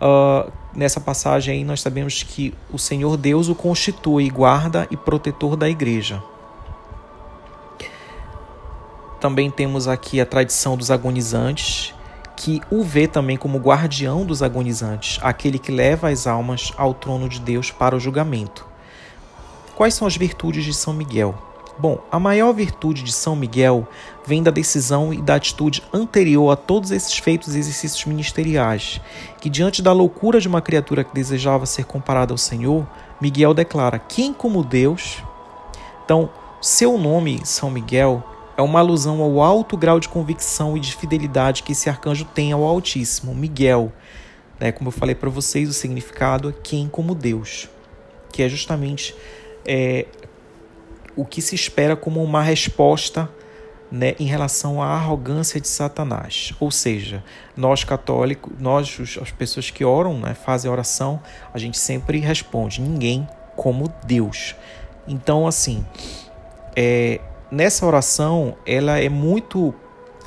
Uh, 0.00 0.52
nessa 0.74 1.00
passagem 1.00 1.54
aí 1.54 1.64
nós 1.64 1.80
sabemos 1.80 2.22
que 2.22 2.54
o 2.70 2.78
Senhor 2.78 3.16
Deus 3.16 3.48
o 3.48 3.54
constitui 3.54 4.28
guarda 4.28 4.86
e 4.90 4.96
protetor 4.96 5.56
da 5.56 5.68
igreja. 5.68 6.22
Também 9.18 9.50
temos 9.50 9.88
aqui 9.88 10.20
a 10.20 10.26
tradição 10.26 10.76
dos 10.76 10.90
agonizantes, 10.92 11.92
que 12.48 12.62
o 12.70 12.82
vê 12.82 13.06
também 13.06 13.36
como 13.36 13.58
guardião 13.58 14.24
dos 14.24 14.42
agonizantes, 14.42 15.18
aquele 15.20 15.58
que 15.58 15.70
leva 15.70 16.08
as 16.08 16.26
almas 16.26 16.72
ao 16.78 16.94
trono 16.94 17.28
de 17.28 17.38
Deus 17.38 17.70
para 17.70 17.94
o 17.94 18.00
julgamento. 18.00 18.66
Quais 19.76 19.92
são 19.92 20.06
as 20.08 20.16
virtudes 20.16 20.64
de 20.64 20.72
São 20.72 20.94
Miguel? 20.94 21.36
Bom, 21.78 21.98
a 22.10 22.18
maior 22.18 22.54
virtude 22.54 23.02
de 23.02 23.12
São 23.12 23.36
Miguel 23.36 23.86
vem 24.26 24.42
da 24.42 24.50
decisão 24.50 25.12
e 25.12 25.20
da 25.20 25.34
atitude 25.34 25.82
anterior 25.92 26.50
a 26.50 26.56
todos 26.56 26.90
esses 26.90 27.18
feitos 27.18 27.54
e 27.54 27.58
exercícios 27.58 28.06
ministeriais, 28.06 28.98
que 29.42 29.50
diante 29.50 29.82
da 29.82 29.92
loucura 29.92 30.40
de 30.40 30.48
uma 30.48 30.62
criatura 30.62 31.04
que 31.04 31.14
desejava 31.14 31.66
ser 31.66 31.84
comparada 31.84 32.32
ao 32.32 32.38
Senhor, 32.38 32.86
Miguel 33.20 33.52
declara: 33.52 33.98
Quem 33.98 34.32
como 34.32 34.64
Deus? 34.64 35.22
Então, 36.02 36.30
seu 36.62 36.96
nome, 36.96 37.42
São 37.44 37.70
Miguel, 37.70 38.24
é 38.58 38.62
uma 38.62 38.80
alusão 38.80 39.22
ao 39.22 39.40
alto 39.40 39.76
grau 39.76 40.00
de 40.00 40.08
convicção 40.08 40.76
e 40.76 40.80
de 40.80 40.96
fidelidade 40.96 41.62
que 41.62 41.70
esse 41.70 41.88
arcanjo 41.88 42.24
tem 42.24 42.50
ao 42.50 42.64
Altíssimo, 42.64 43.32
Miguel. 43.32 43.92
Né? 44.58 44.72
Como 44.72 44.88
eu 44.88 44.92
falei 44.92 45.14
para 45.14 45.30
vocês, 45.30 45.68
o 45.68 45.72
significado 45.72 46.48
é 46.48 46.52
quem 46.52 46.88
como 46.88 47.14
Deus, 47.14 47.68
que 48.32 48.42
é 48.42 48.48
justamente 48.48 49.14
é, 49.64 50.06
o 51.14 51.24
que 51.24 51.40
se 51.40 51.54
espera 51.54 51.94
como 51.94 52.20
uma 52.20 52.42
resposta 52.42 53.30
né, 53.92 54.16
em 54.18 54.26
relação 54.26 54.82
à 54.82 54.88
arrogância 54.88 55.60
de 55.60 55.68
Satanás. 55.68 56.52
Ou 56.58 56.72
seja, 56.72 57.22
nós 57.56 57.84
católicos, 57.84 58.52
nós 58.58 58.98
as 59.22 59.30
pessoas 59.30 59.70
que 59.70 59.84
oram, 59.84 60.18
né, 60.18 60.34
fazem 60.34 60.68
oração, 60.68 61.22
a 61.54 61.58
gente 61.58 61.78
sempre 61.78 62.18
responde: 62.18 62.80
ninguém 62.80 63.24
como 63.54 63.88
Deus. 64.04 64.56
Então, 65.06 65.46
assim, 65.46 65.86
é, 66.74 67.20
nessa 67.50 67.86
oração 67.86 68.56
ela 68.66 68.98
é 68.98 69.08
muito 69.08 69.74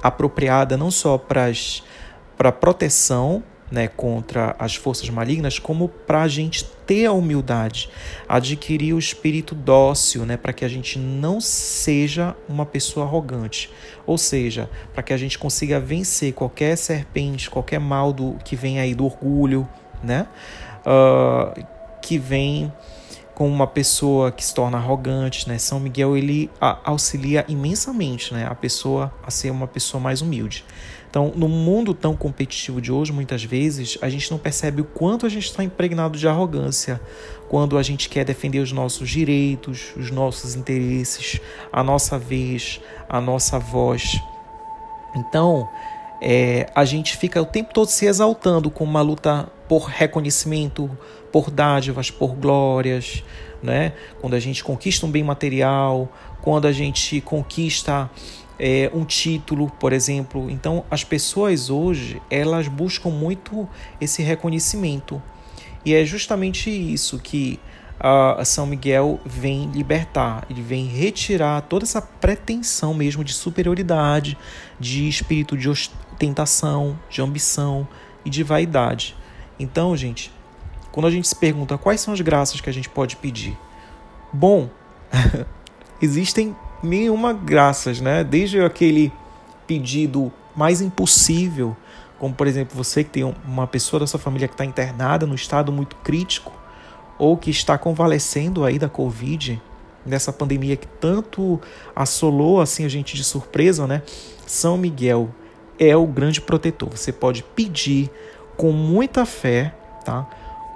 apropriada 0.02 0.76
não 0.76 0.90
só 0.90 1.18
para 1.18 2.52
proteção 2.52 3.44
né, 3.72 3.88
contra 3.88 4.54
as 4.60 4.76
forças 4.76 5.10
malignas, 5.10 5.58
como 5.58 5.88
para 5.88 6.24
a 6.24 6.28
gente 6.28 6.66
ter 6.86 7.06
a 7.06 7.14
humildade, 7.14 7.90
adquirir 8.28 8.94
o 8.94 9.00
espírito 9.00 9.56
dócil, 9.56 10.26
né, 10.26 10.36
para 10.36 10.52
que 10.52 10.66
a 10.66 10.68
gente 10.68 11.00
não 11.00 11.40
seja 11.40 12.36
uma 12.50 12.66
pessoa 12.66 13.06
arrogante, 13.06 13.72
ou 14.06 14.18
seja, 14.18 14.70
para 14.94 15.02
que 15.02 15.14
a 15.14 15.18
gente 15.18 15.40
consiga 15.40 15.80
vencer 15.80 16.34
qualquer 16.34 16.76
serpente, 16.76 17.50
qualquer 17.50 17.80
mal 17.80 18.12
do 18.12 18.36
que 18.44 18.58
vem 18.58 18.80
aí 18.80 18.94
do 18.94 19.06
orgulho, 19.06 19.68
né, 20.04 20.28
uh, 20.86 21.66
que 22.02 22.18
vem 22.18 22.72
com 23.42 23.50
uma 23.50 23.66
pessoa 23.66 24.32
que 24.32 24.46
se 24.46 24.54
torna 24.54 24.78
arrogante, 24.78 25.50
né? 25.50 25.58
São 25.58 25.80
Miguel 25.80 26.16
ele 26.16 26.48
auxilia 26.84 27.44
imensamente, 27.48 28.36
né, 28.36 28.46
a 28.48 28.54
pessoa 28.54 29.12
a 29.26 29.32
ser 29.32 29.50
uma 29.50 29.66
pessoa 29.66 30.00
mais 30.00 30.22
humilde. 30.22 30.64
Então, 31.10 31.34
no 31.36 31.50
mundo 31.50 31.92
tão 31.92 32.16
competitivo 32.16 32.80
de 32.80 32.92
hoje, 32.92 33.12
muitas 33.12 33.44
vezes 33.44 33.98
a 34.00 34.10
gente 34.10 34.30
não 34.30 34.38
percebe 34.38 34.82
o 34.82 34.86
quanto 34.86 35.26
a 35.26 35.30
gente 35.30 35.46
está 35.46 35.64
impregnado 35.64 36.20
de 36.20 36.28
arrogância 36.28 37.02
quando 37.50 37.80
a 37.80 37.82
gente 37.82 38.10
quer 38.10 38.24
defender 38.24 38.60
os 38.60 38.72
nossos 38.72 39.10
direitos, 39.10 39.92
os 39.98 40.12
nossos 40.12 40.54
interesses, 40.54 41.42
a 41.74 41.84
nossa 41.84 42.20
vez, 42.20 42.80
a 43.10 43.20
nossa 43.20 43.58
voz. 43.58 44.22
Então, 45.16 45.68
é, 46.22 46.70
a 46.76 46.86
gente 46.86 47.18
fica 47.18 47.42
o 47.42 47.46
tempo 47.46 47.74
todo 47.74 47.88
se 47.88 48.06
exaltando 48.06 48.70
com 48.70 48.84
uma 48.84 49.02
luta 49.02 49.50
por 49.68 49.86
reconhecimento, 49.86 50.96
por 51.32 51.50
dádivas, 51.50 52.12
por 52.12 52.34
glórias, 52.36 53.24
né? 53.62 53.94
Quando 54.20 54.34
a 54.36 54.40
gente 54.40 54.64
conquista 54.64 55.06
um 55.06 55.12
bem 55.12 55.24
material, 55.24 56.12
quando 56.42 56.68
a 56.68 56.72
gente 56.72 57.22
conquista 57.22 58.10
é, 58.60 58.92
um 58.94 59.06
título, 59.06 59.72
por 59.80 59.94
exemplo. 59.94 60.50
Então, 60.50 60.84
as 60.90 61.04
pessoas 61.04 61.70
hoje 61.70 62.22
elas 62.30 62.68
buscam 62.68 63.10
muito 63.10 63.68
esse 64.00 64.22
reconhecimento 64.22 65.22
e 65.84 65.96
é 65.96 66.06
justamente 66.06 66.70
isso 66.70 67.18
que 67.18 67.60
a 68.04 68.44
São 68.44 68.66
Miguel 68.66 69.20
vem 69.24 69.70
libertar, 69.72 70.46
ele 70.50 70.62
vem 70.62 70.88
retirar 70.88 71.62
toda 71.62 71.86
essa 71.86 72.02
pretensão 72.02 72.96
mesmo 72.96 73.24
de 73.24 73.32
superioridade, 73.32 74.36
de 74.80 75.08
espírito 75.08 75.56
de 75.56 75.70
ostentação, 75.70 76.98
de 77.12 77.22
ambição 77.22 77.88
e 78.26 78.30
de 78.30 78.42
vaidade. 78.42 79.16
Então, 79.60 79.96
gente, 79.96 80.32
quando 80.92 81.08
a 81.08 81.12
gente 81.12 81.28
se 81.28 81.36
pergunta 81.36 81.78
quais 81.78 82.02
são 82.02 82.14
as 82.14 82.22
graças 82.22 82.60
que 82.60 82.70
a 82.70 82.74
gente 82.74 82.90
pode 82.90 83.16
pedir, 83.16 83.58
bom, 84.32 84.70
existem 86.02 86.56
nenhuma 86.84 87.34
graças, 87.34 88.02
né? 88.02 88.24
Desde 88.24 88.60
aquele 88.62 89.12
pedido 89.68 90.32
mais 90.56 90.82
impossível, 90.82 91.76
como 92.20 92.34
por 92.34 92.48
exemplo 92.48 92.76
você 92.76 93.04
que 93.04 93.10
tem 93.10 93.36
uma 93.46 93.68
pessoa 93.68 94.00
da 94.02 94.08
sua 94.08 94.20
família 94.20 94.48
que 94.48 94.54
está 94.54 94.66
internada 94.66 95.26
no 95.26 95.36
estado 95.36 95.72
muito 95.72 95.96
crítico 95.98 96.52
ou 97.18 97.38
que 97.38 97.50
está 97.50 97.78
convalescendo 97.78 98.66
aí 98.66 98.78
da 98.78 98.90
Covid, 98.90 99.62
nessa 100.06 100.34
pandemia 100.34 100.76
que 100.76 100.88
tanto 100.88 101.60
assolou 101.96 102.60
assim 102.60 102.84
a 102.84 102.90
gente 102.90 103.16
de 103.16 103.24
surpresa, 103.24 103.86
né? 103.86 104.02
São 104.46 104.78
Miguel 104.78 105.30
é 105.80 105.96
o 105.96 106.06
grande 106.06 106.42
protetor. 106.42 106.90
Você 106.90 107.12
pode 107.12 107.44
pedir 107.44 108.10
com 108.58 108.72
muita 108.72 109.26
fé, 109.26 109.74
tá? 110.04 110.28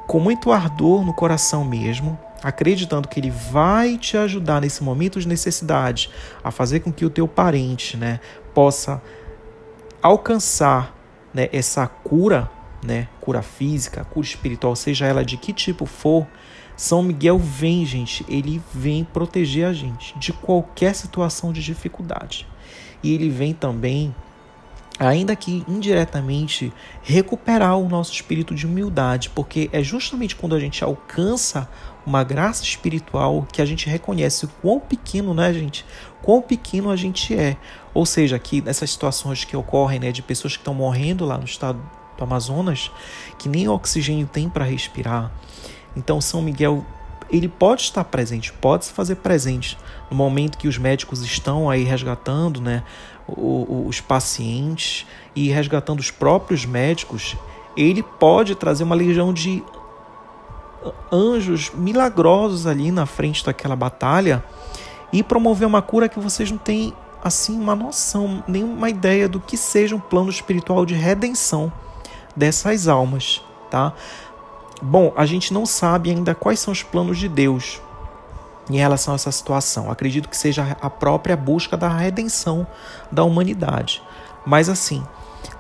Com 0.07 0.19
muito 0.19 0.51
ardor 0.51 1.03
no 1.03 1.13
coração 1.13 1.63
mesmo, 1.63 2.17
acreditando 2.43 3.07
que 3.07 3.19
ele 3.19 3.31
vai 3.31 3.97
te 3.97 4.17
ajudar 4.17 4.61
nesse 4.61 4.83
momento 4.83 5.19
de 5.19 5.27
necessidade 5.27 6.09
a 6.43 6.51
fazer 6.51 6.81
com 6.81 6.91
que 6.91 7.05
o 7.05 7.09
teu 7.09 7.27
parente, 7.27 7.97
né, 7.97 8.19
possa 8.53 9.01
alcançar, 10.01 10.95
né, 11.33 11.49
essa 11.51 11.87
cura, 11.87 12.49
né, 12.83 13.07
cura 13.19 13.41
física, 13.41 14.05
cura 14.05 14.27
espiritual, 14.27 14.75
seja 14.75 15.07
ela 15.07 15.25
de 15.25 15.37
que 15.37 15.51
tipo 15.51 15.85
for, 15.85 16.27
São 16.77 17.01
Miguel 17.01 17.39
vem, 17.39 17.85
gente, 17.85 18.23
ele 18.29 18.61
vem 18.73 19.03
proteger 19.03 19.65
a 19.65 19.73
gente 19.73 20.17
de 20.19 20.31
qualquer 20.31 20.93
situação 20.93 21.51
de 21.51 21.63
dificuldade. 21.63 22.47
E 23.01 23.13
ele 23.13 23.29
vem 23.29 23.53
também 23.53 24.13
ainda 24.99 25.35
que 25.35 25.63
indiretamente, 25.67 26.71
recuperar 27.01 27.77
o 27.77 27.89
nosso 27.89 28.13
espírito 28.13 28.55
de 28.55 28.65
humildade, 28.65 29.29
porque 29.29 29.69
é 29.73 29.83
justamente 29.83 30.35
quando 30.35 30.55
a 30.55 30.59
gente 30.59 30.83
alcança 30.83 31.69
uma 32.05 32.23
graça 32.23 32.63
espiritual 32.63 33.45
que 33.51 33.61
a 33.61 33.65
gente 33.65 33.89
reconhece 33.89 34.45
o 34.45 34.49
quão 34.61 34.79
pequeno, 34.79 35.33
né, 35.33 35.53
gente? 35.53 35.85
Quão 36.21 36.41
pequeno 36.41 36.89
a 36.89 36.95
gente 36.95 37.35
é. 37.35 37.57
Ou 37.93 38.05
seja, 38.05 38.37
que 38.37 38.61
nessas 38.61 38.91
situações 38.91 39.43
que 39.43 39.57
ocorrem, 39.57 39.99
né, 39.99 40.11
de 40.11 40.21
pessoas 40.21 40.53
que 40.53 40.61
estão 40.61 40.73
morrendo 40.73 41.25
lá 41.25 41.37
no 41.37 41.45
estado 41.45 41.79
do 42.17 42.23
Amazonas, 42.23 42.91
que 43.37 43.49
nem 43.49 43.67
oxigênio 43.67 44.27
tem 44.27 44.49
para 44.49 44.63
respirar. 44.63 45.31
Então, 45.95 46.21
São 46.21 46.41
Miguel 46.41 46.85
ele 47.29 47.47
pode 47.47 47.81
estar 47.81 48.03
presente, 48.03 48.53
pode 48.53 48.85
se 48.85 48.93
fazer 48.93 49.15
presente 49.15 49.77
no 50.09 50.15
momento 50.15 50.57
que 50.57 50.67
os 50.67 50.77
médicos 50.77 51.23
estão 51.23 51.69
aí 51.69 51.83
resgatando 51.83 52.61
né, 52.61 52.83
os 53.27 53.99
pacientes 54.01 55.05
e 55.35 55.49
resgatando 55.49 55.99
os 55.99 56.11
próprios 56.11 56.65
médicos. 56.65 57.35
Ele 57.75 58.03
pode 58.03 58.55
trazer 58.55 58.83
uma 58.83 58.95
legião 58.95 59.33
de 59.33 59.63
anjos 61.11 61.71
milagrosos 61.73 62.67
ali 62.67 62.91
na 62.91 63.05
frente 63.05 63.43
daquela 63.43 63.75
batalha 63.75 64.43
e 65.11 65.23
promover 65.23 65.67
uma 65.67 65.81
cura 65.81 66.07
que 66.07 66.19
vocês 66.19 66.51
não 66.51 66.57
têm 66.57 66.93
assim 67.23 67.59
uma 67.59 67.75
noção, 67.75 68.43
nenhuma 68.47 68.89
ideia 68.89 69.27
do 69.27 69.39
que 69.39 69.57
seja 69.57 69.95
um 69.95 69.99
plano 69.99 70.29
espiritual 70.29 70.85
de 70.85 70.93
redenção 70.93 71.71
dessas 72.35 72.87
almas, 72.87 73.41
tá? 73.71 73.93
Bom, 74.81 75.11
a 75.15 75.25
gente 75.25 75.53
não 75.53 75.65
sabe 75.65 76.11
ainda 76.11 76.35
quais 76.35 76.59
são 76.59 76.71
os 76.71 76.83
planos 76.83 77.17
de 77.17 77.27
Deus 77.27 77.81
em 78.69 78.77
relação 78.77 79.13
a 79.13 79.15
essa 79.15 79.31
situação. 79.31 79.91
Acredito 79.91 80.29
que 80.29 80.37
seja 80.37 80.77
a 80.81 80.89
própria 80.89 81.35
busca 81.35 81.77
da 81.77 81.89
redenção 81.89 82.65
da 83.11 83.23
humanidade. 83.23 84.01
Mas 84.45 84.69
assim, 84.69 85.03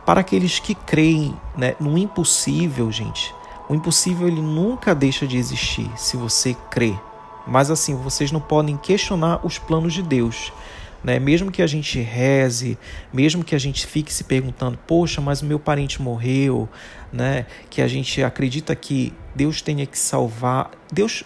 para 0.05 0.21
aqueles 0.21 0.59
que 0.59 0.75
creem 0.75 1.35
né, 1.57 1.75
no 1.79 1.97
impossível, 1.97 2.91
gente, 2.91 3.33
o 3.67 3.75
impossível 3.75 4.27
ele 4.27 4.41
nunca 4.41 4.93
deixa 4.93 5.25
de 5.25 5.37
existir 5.37 5.89
se 5.95 6.17
você 6.17 6.55
crê. 6.69 6.95
Mas 7.47 7.69
assim, 7.69 7.95
vocês 7.95 8.31
não 8.31 8.41
podem 8.41 8.77
questionar 8.77 9.39
os 9.45 9.57
planos 9.57 9.93
de 9.93 10.01
Deus. 10.01 10.51
Né? 11.03 11.19
Mesmo 11.19 11.51
que 11.51 11.61
a 11.61 11.67
gente 11.67 11.99
reze, 11.99 12.77
mesmo 13.13 13.43
que 13.43 13.53
a 13.53 13.59
gente 13.59 13.85
fique 13.85 14.11
se 14.11 14.23
perguntando, 14.23 14.77
poxa, 14.87 15.21
mas 15.21 15.41
o 15.41 15.45
meu 15.45 15.59
parente 15.59 16.01
morreu, 16.01 16.67
né? 17.13 17.45
Que 17.69 17.79
a 17.83 17.87
gente 17.87 18.23
acredita 18.23 18.75
que 18.75 19.13
Deus 19.35 19.61
tenha 19.61 19.85
que 19.85 19.99
salvar, 19.99 20.71
Deus 20.91 21.23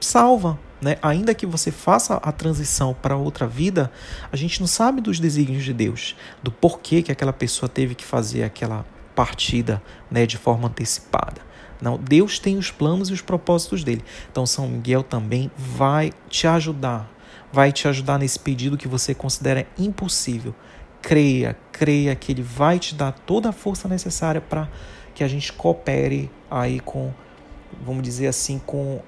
salva, 0.00 0.58
né? 0.80 0.96
Ainda 1.02 1.34
que 1.34 1.46
você 1.46 1.70
faça 1.70 2.14
a 2.16 2.32
transição 2.32 2.94
para 2.94 3.16
outra 3.16 3.46
vida, 3.46 3.90
a 4.30 4.36
gente 4.36 4.60
não 4.60 4.66
sabe 4.66 5.00
dos 5.00 5.18
desígnios 5.18 5.64
de 5.64 5.72
Deus, 5.72 6.16
do 6.42 6.50
porquê 6.50 7.02
que 7.02 7.12
aquela 7.12 7.32
pessoa 7.32 7.68
teve 7.68 7.94
que 7.94 8.04
fazer 8.04 8.42
aquela 8.44 8.84
partida, 9.14 9.82
né, 10.10 10.26
de 10.26 10.36
forma 10.36 10.68
antecipada. 10.68 11.40
Não, 11.80 11.96
Deus 11.96 12.38
tem 12.38 12.56
os 12.56 12.70
planos 12.70 13.08
e 13.10 13.12
os 13.12 13.20
propósitos 13.20 13.84
dele. 13.84 14.04
Então 14.30 14.46
São 14.46 14.68
Miguel 14.68 15.02
também 15.02 15.50
vai 15.56 16.12
te 16.28 16.46
ajudar 16.46 17.08
vai 17.52 17.72
te 17.72 17.88
ajudar 17.88 18.18
nesse 18.18 18.38
pedido 18.38 18.76
que 18.76 18.88
você 18.88 19.14
considera 19.14 19.66
impossível. 19.78 20.54
Creia, 21.00 21.56
creia 21.72 22.14
que 22.14 22.32
ele 22.32 22.42
vai 22.42 22.78
te 22.78 22.94
dar 22.94 23.12
toda 23.12 23.50
a 23.50 23.52
força 23.52 23.88
necessária 23.88 24.40
para 24.40 24.68
que 25.14 25.24
a 25.24 25.28
gente 25.28 25.52
coopere 25.52 26.30
aí 26.50 26.80
com, 26.80 27.12
vamos 27.84 28.02
dizer 28.02 28.26
assim, 28.26 28.60
com 28.64 29.00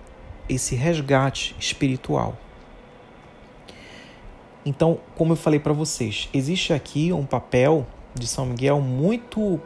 esse 0.51 0.75
resgate 0.75 1.55
espiritual. 1.59 2.37
Então, 4.67 4.99
como 5.17 5.33
eu 5.33 5.37
falei 5.37 5.59
para 5.59 5.73
vocês, 5.73 6.29
existe 6.35 6.73
aqui 6.73 7.13
um 7.13 7.25
papel 7.25 7.87
de 8.15 8.27
São 8.27 8.45
Miguel 8.45 8.81
muito 8.81 9.61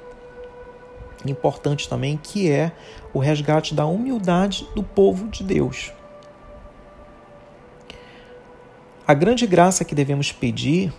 importante 1.26 1.88
também, 1.88 2.18
que 2.22 2.50
é 2.50 2.70
o 3.12 3.18
resgate 3.18 3.74
da 3.74 3.86
humildade 3.86 4.68
do 4.74 4.82
povo 4.82 5.28
de 5.28 5.42
Deus. 5.42 5.90
A 9.06 9.14
grande 9.14 9.46
graça 9.46 9.84
que 9.84 9.94
devemos 9.94 10.30
pedir 10.30 10.92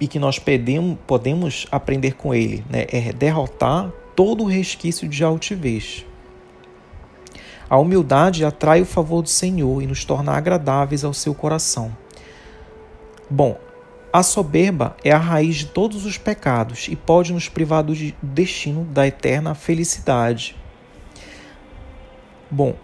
e 0.00 0.08
que 0.08 0.18
nós 0.18 0.40
podemos 1.06 1.66
aprender 1.70 2.14
com 2.14 2.34
ele 2.34 2.64
né, 2.68 2.86
é 2.90 3.12
derrotar 3.12 3.90
todo 4.16 4.44
o 4.44 4.46
resquício 4.46 5.08
de 5.08 5.22
altivez. 5.22 6.04
A 7.72 7.78
humildade 7.78 8.44
atrai 8.44 8.82
o 8.82 8.84
favor 8.84 9.22
do 9.22 9.30
Senhor 9.30 9.82
e 9.82 9.86
nos 9.86 10.04
torna 10.04 10.32
agradáveis 10.32 11.04
ao 11.04 11.14
seu 11.14 11.34
coração. 11.34 11.96
Bom, 13.30 13.58
a 14.12 14.22
soberba 14.22 14.94
é 15.02 15.10
a 15.10 15.16
raiz 15.16 15.56
de 15.56 15.66
todos 15.68 16.04
os 16.04 16.18
pecados 16.18 16.86
e 16.88 16.94
pode 16.94 17.32
nos 17.32 17.48
privar 17.48 17.82
do 17.82 17.94
destino 18.22 18.84
da 18.84 19.06
eterna 19.06 19.54
felicidade. 19.54 20.54
Bom, 22.50 22.76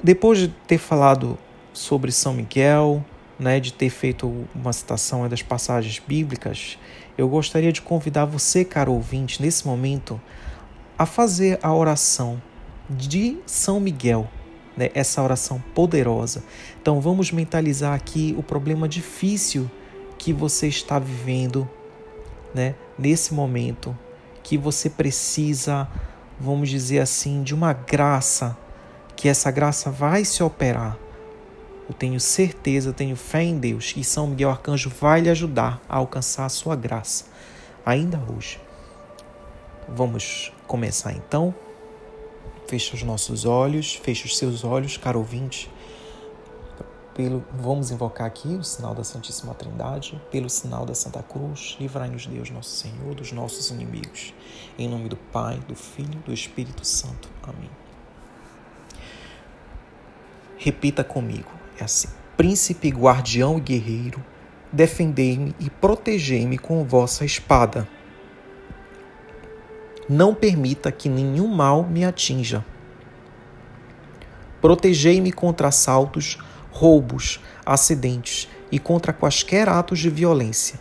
depois 0.00 0.38
de 0.38 0.46
ter 0.68 0.78
falado 0.78 1.36
sobre 1.72 2.12
São 2.12 2.32
Miguel, 2.32 3.04
né, 3.40 3.58
de 3.58 3.72
ter 3.72 3.90
feito 3.90 4.46
uma 4.54 4.72
citação 4.72 5.28
das 5.28 5.42
passagens 5.42 6.00
bíblicas, 6.06 6.78
eu 7.18 7.28
gostaria 7.28 7.72
de 7.72 7.82
convidar 7.82 8.24
você, 8.24 8.64
caro 8.64 8.92
ouvinte, 8.92 9.42
nesse 9.42 9.66
momento, 9.66 10.20
a 10.96 11.04
fazer 11.04 11.58
a 11.60 11.74
oração 11.74 12.40
de 12.88 13.38
São 13.46 13.80
Miguel, 13.80 14.28
né, 14.76 14.90
essa 14.94 15.22
oração 15.22 15.62
poderosa. 15.74 16.42
Então 16.80 17.00
vamos 17.00 17.30
mentalizar 17.30 17.94
aqui 17.94 18.34
o 18.38 18.42
problema 18.42 18.88
difícil 18.88 19.70
que 20.16 20.32
você 20.32 20.68
está 20.68 20.98
vivendo 20.98 21.68
né, 22.54 22.74
nesse 22.98 23.34
momento, 23.34 23.96
que 24.42 24.56
você 24.56 24.88
precisa, 24.88 25.88
vamos 26.40 26.68
dizer 26.68 27.00
assim, 27.00 27.42
de 27.42 27.54
uma 27.54 27.72
graça, 27.72 28.56
que 29.14 29.28
essa 29.28 29.50
graça 29.50 29.90
vai 29.90 30.24
se 30.24 30.42
operar 30.42 30.98
eu 31.88 31.94
tenho 31.94 32.20
certeza, 32.20 32.92
tenho 32.92 33.16
fé 33.16 33.42
em 33.42 33.58
Deus 33.58 33.92
que 33.92 34.04
São 34.04 34.26
Miguel 34.26 34.50
Arcanjo 34.50 34.90
vai 34.90 35.22
lhe 35.22 35.30
ajudar 35.30 35.80
a 35.88 35.96
alcançar 35.96 36.44
a 36.44 36.50
sua 36.50 36.76
graça, 36.76 37.24
ainda 37.84 38.20
hoje. 38.28 38.60
Vamos 39.88 40.52
começar 40.66 41.14
então. 41.14 41.54
Feche 42.68 42.94
os 42.94 43.02
nossos 43.02 43.46
olhos, 43.46 43.94
feche 43.94 44.26
os 44.26 44.36
seus 44.36 44.62
olhos, 44.62 44.98
caro 44.98 45.18
ouvinte. 45.20 45.70
Pelo, 47.14 47.42
vamos 47.54 47.90
invocar 47.90 48.26
aqui 48.26 48.48
o 48.48 48.62
sinal 48.62 48.94
da 48.94 49.02
Santíssima 49.02 49.54
Trindade, 49.54 50.20
pelo 50.30 50.50
sinal 50.50 50.84
da 50.84 50.94
Santa 50.94 51.22
Cruz, 51.22 51.78
livrai-nos 51.80 52.26
Deus, 52.26 52.50
nosso 52.50 52.68
Senhor, 52.68 53.14
dos 53.14 53.32
nossos 53.32 53.70
inimigos. 53.70 54.34
Em 54.78 54.86
nome 54.86 55.08
do 55.08 55.16
Pai, 55.16 55.58
do 55.66 55.74
Filho, 55.74 56.20
do 56.26 56.32
Espírito 56.32 56.86
Santo. 56.86 57.30
Amém. 57.42 57.70
Repita 60.58 61.02
comigo. 61.02 61.50
É 61.80 61.84
assim: 61.84 62.08
Príncipe, 62.36 62.90
guardião 62.90 63.56
e 63.56 63.62
guerreiro, 63.62 64.22
defendei-me 64.70 65.54
e 65.58 65.70
protegei-me 65.70 66.58
com 66.58 66.84
vossa 66.84 67.24
espada. 67.24 67.88
Não 70.08 70.34
permita 70.34 70.90
que 70.90 71.08
nenhum 71.08 71.48
mal 71.48 71.84
me 71.84 72.04
atinja. 72.04 72.64
Protegei-me 74.60 75.30
contra 75.30 75.68
assaltos, 75.68 76.38
roubos, 76.70 77.40
acidentes 77.64 78.48
e 78.72 78.78
contra 78.78 79.12
quaisquer 79.12 79.68
atos 79.68 79.98
de 79.98 80.10
violência. 80.10 80.80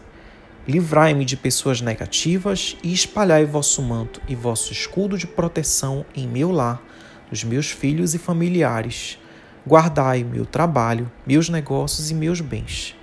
Livrai-me 0.67 1.25
de 1.25 1.37
pessoas 1.37 1.81
negativas 1.81 2.77
e 2.83 2.93
espalhai 2.93 3.45
vosso 3.45 3.81
manto 3.81 4.21
e 4.27 4.35
vosso 4.35 4.71
escudo 4.73 5.17
de 5.17 5.27
proteção 5.27 6.05
em 6.15 6.27
meu 6.27 6.51
lar, 6.51 6.81
dos 7.29 7.43
meus 7.43 7.69
filhos 7.69 8.13
e 8.13 8.17
familiares 8.17 9.19
Guardai 9.67 10.23
meu 10.23 10.45
trabalho, 10.45 11.11
meus 11.25 11.49
negócios 11.49 12.09
e 12.09 12.13
meus 12.13 12.39
bens. 12.39 12.95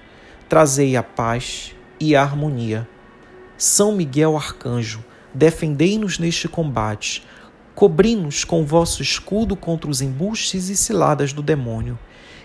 Trazei 0.49 0.97
a 0.97 1.03
paz 1.03 1.77
e 2.01 2.17
a 2.17 2.23
harmonia. 2.23 2.89
São 3.59 3.95
Miguel 3.95 4.35
Arcanjo, 4.35 5.05
defendei-nos 5.35 6.19
neste 6.19 6.49
combate. 6.49 7.23
Cobri-nos 7.75 8.45
com 8.45 8.65
vosso 8.65 9.03
escudo 9.03 9.57
contra 9.57 9.91
os 9.91 10.01
embustes 10.01 10.69
e 10.69 10.77
ciladas 10.77 11.33
do 11.33 11.43
demônio. 11.43 11.99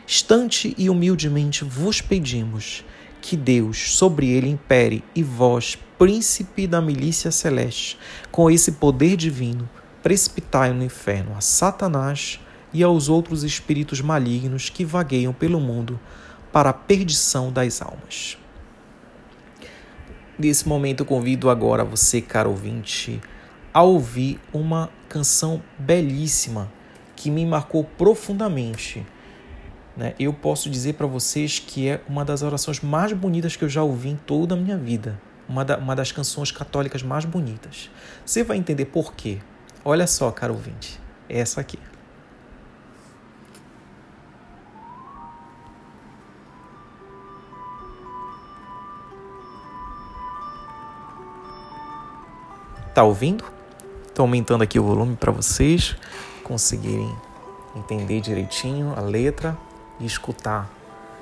Estante 0.08 0.74
e 0.78 0.90
humildemente 0.90 1.64
vos 1.64 2.02
pedimos 2.02 2.84
que 3.22 3.38
Deus 3.38 3.92
sobre 3.92 4.30
ele 4.30 4.50
impere 4.50 5.04
e 5.14 5.22
vós, 5.22 5.78
príncipe 5.98 6.66
da 6.66 6.82
milícia 6.82 7.32
celeste, 7.32 7.98
com 8.32 8.50
esse 8.50 8.72
poder 8.74 9.16
divino, 9.16 9.70
precipitai 10.02 10.74
no 10.74 10.84
inferno 10.84 11.36
a 11.36 11.42
Satanás 11.42 12.40
e 12.74 12.82
aos 12.82 13.10
outros 13.10 13.44
espíritos 13.44 14.02
malignos 14.02 14.70
que 14.70 14.86
vagueiam 14.86 15.34
pelo 15.34 15.60
mundo 15.60 16.00
para 16.52 16.70
a 16.70 16.74
perdição 16.74 17.52
das 17.52 17.82
almas. 17.82 18.38
Nesse 20.40 20.66
momento, 20.70 21.04
convido 21.04 21.50
agora 21.50 21.84
você, 21.84 22.22
caro 22.22 22.52
ouvinte, 22.52 23.20
a 23.74 23.84
ouvir 23.84 24.40
uma 24.54 24.90
canção 25.10 25.62
belíssima 25.78 26.72
que 27.14 27.30
me 27.30 27.46
marcou 27.46 27.84
profundamente. 27.84 29.06
Né? 29.98 30.14
Eu 30.18 30.32
posso 30.32 30.70
dizer 30.70 30.94
para 30.94 31.06
vocês 31.06 31.60
que 31.60 31.90
é 31.90 32.02
uma 32.08 32.24
das 32.24 32.42
orações 32.42 32.80
mais 32.80 33.12
bonitas 33.12 33.58
que 33.58 33.66
eu 33.66 33.68
já 33.68 33.84
ouvi 33.84 34.12
em 34.12 34.16
toda 34.16 34.56
a 34.56 34.58
minha 34.58 34.78
vida. 34.78 35.22
Uma, 35.46 35.66
da, 35.66 35.78
uma 35.78 35.94
das 35.94 36.14
canções 36.14 36.54
católicas 36.54 37.04
mais 37.04 37.26
bonitas. 37.26 37.90
Você 38.26 38.42
vai 38.42 38.56
entender 38.56 38.86
por 38.86 39.14
quê. 39.14 39.40
Olha 39.84 40.08
só, 40.08 40.32
caro 40.32 40.54
ouvinte, 40.54 40.98
é 41.28 41.40
essa 41.40 41.60
aqui. 41.60 41.80
Tá 53.00 53.06
ouvindo? 53.06 53.46
Estou 54.06 54.26
aumentando 54.26 54.62
aqui 54.62 54.78
o 54.78 54.84
volume 54.84 55.16
para 55.16 55.32
vocês 55.32 55.96
conseguirem 56.44 57.10
entender 57.74 58.20
direitinho 58.20 58.94
a 58.94 59.00
letra 59.00 59.58
e 60.02 60.06
escutar 60.06 60.70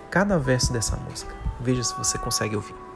cada 0.09 0.39
verso 0.39 0.73
dessa 0.73 0.97
música. 0.97 1.35
Veja 1.59 1.83
se 1.83 1.95
você 1.95 2.17
consegue 2.17 2.55
ouvir. 2.55 2.87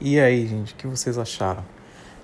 E 0.00 0.20
aí, 0.20 0.46
gente, 0.46 0.74
o 0.74 0.76
que 0.76 0.86
vocês 0.86 1.18
acharam? 1.18 1.64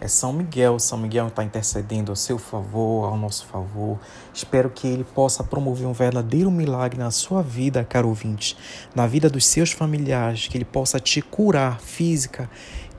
É 0.00 0.06
São 0.06 0.32
Miguel, 0.32 0.78
São 0.78 0.96
Miguel 0.96 1.26
está 1.26 1.42
intercedendo 1.42 2.12
a 2.12 2.16
seu 2.16 2.38
favor, 2.38 3.08
ao 3.08 3.18
nosso 3.18 3.46
favor. 3.46 3.98
Espero 4.32 4.70
que 4.70 4.86
ele 4.86 5.02
possa 5.02 5.42
promover 5.42 5.84
um 5.84 5.92
verdadeiro 5.92 6.52
milagre 6.52 7.00
na 7.00 7.10
sua 7.10 7.42
vida, 7.42 7.84
caro 7.84 8.08
ouvinte, 8.08 8.56
na 8.94 9.08
vida 9.08 9.28
dos 9.28 9.44
seus 9.44 9.72
familiares, 9.72 10.46
que 10.46 10.56
ele 10.56 10.64
possa 10.64 11.00
te 11.00 11.20
curar 11.20 11.80
física, 11.80 12.48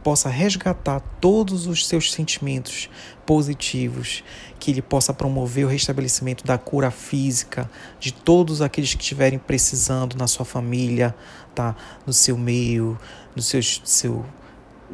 possa 0.04 0.28
resgatar 0.28 1.00
todos 1.22 1.68
os 1.68 1.88
seus 1.88 2.12
sentimentos 2.12 2.90
positivos, 3.26 4.26
que 4.60 4.72
ele 4.72 4.82
possa 4.82 5.14
promover 5.14 5.66
o 5.66 5.70
restabelecimento 5.70 6.46
da 6.46 6.58
cura 6.58 6.92
física 6.92 7.72
de 7.98 8.12
todos 8.12 8.62
aqueles 8.62 8.94
que 8.94 9.02
estiverem 9.02 9.40
precisando 9.40 10.18
na 10.18 10.28
sua 10.28 10.44
família, 10.44 11.16
tá? 11.56 11.78
No 12.06 12.12
seu 12.12 12.38
meio, 12.38 13.00
no 13.34 13.42
seu, 13.42 13.64
seu 13.64 14.26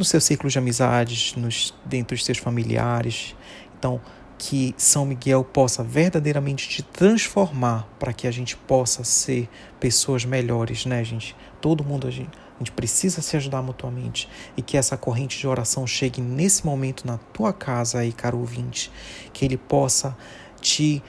no 0.01 0.05
seu 0.05 0.19
círculo 0.19 0.49
de 0.49 0.57
amizades, 0.57 1.35
nos, 1.35 1.73
dentro 1.85 2.15
dos 2.15 2.25
seus 2.25 2.39
familiares. 2.39 3.35
Então, 3.77 4.01
que 4.37 4.73
São 4.75 5.05
Miguel 5.05 5.43
possa 5.43 5.83
verdadeiramente 5.83 6.67
te 6.67 6.81
transformar 6.81 7.87
para 7.99 8.11
que 8.11 8.25
a 8.25 8.31
gente 8.31 8.57
possa 8.57 9.03
ser 9.03 9.47
pessoas 9.79 10.25
melhores, 10.25 10.83
né, 10.87 11.03
gente? 11.03 11.35
Todo 11.61 11.83
mundo, 11.83 12.07
a 12.07 12.11
gente, 12.11 12.31
a 12.55 12.57
gente 12.57 12.71
precisa 12.71 13.21
se 13.21 13.37
ajudar 13.37 13.61
mutuamente 13.61 14.27
e 14.57 14.63
que 14.63 14.77
essa 14.77 14.97
corrente 14.97 15.37
de 15.37 15.47
oração 15.47 15.85
chegue 15.85 16.21
nesse 16.21 16.65
momento 16.65 17.05
na 17.05 17.19
tua 17.19 17.53
casa 17.53 17.99
aí, 17.99 18.11
caro 18.11 18.39
ouvinte, 18.39 18.91
que 19.31 19.45
ele 19.45 19.57
possa 19.57 20.17
te, 20.59 21.03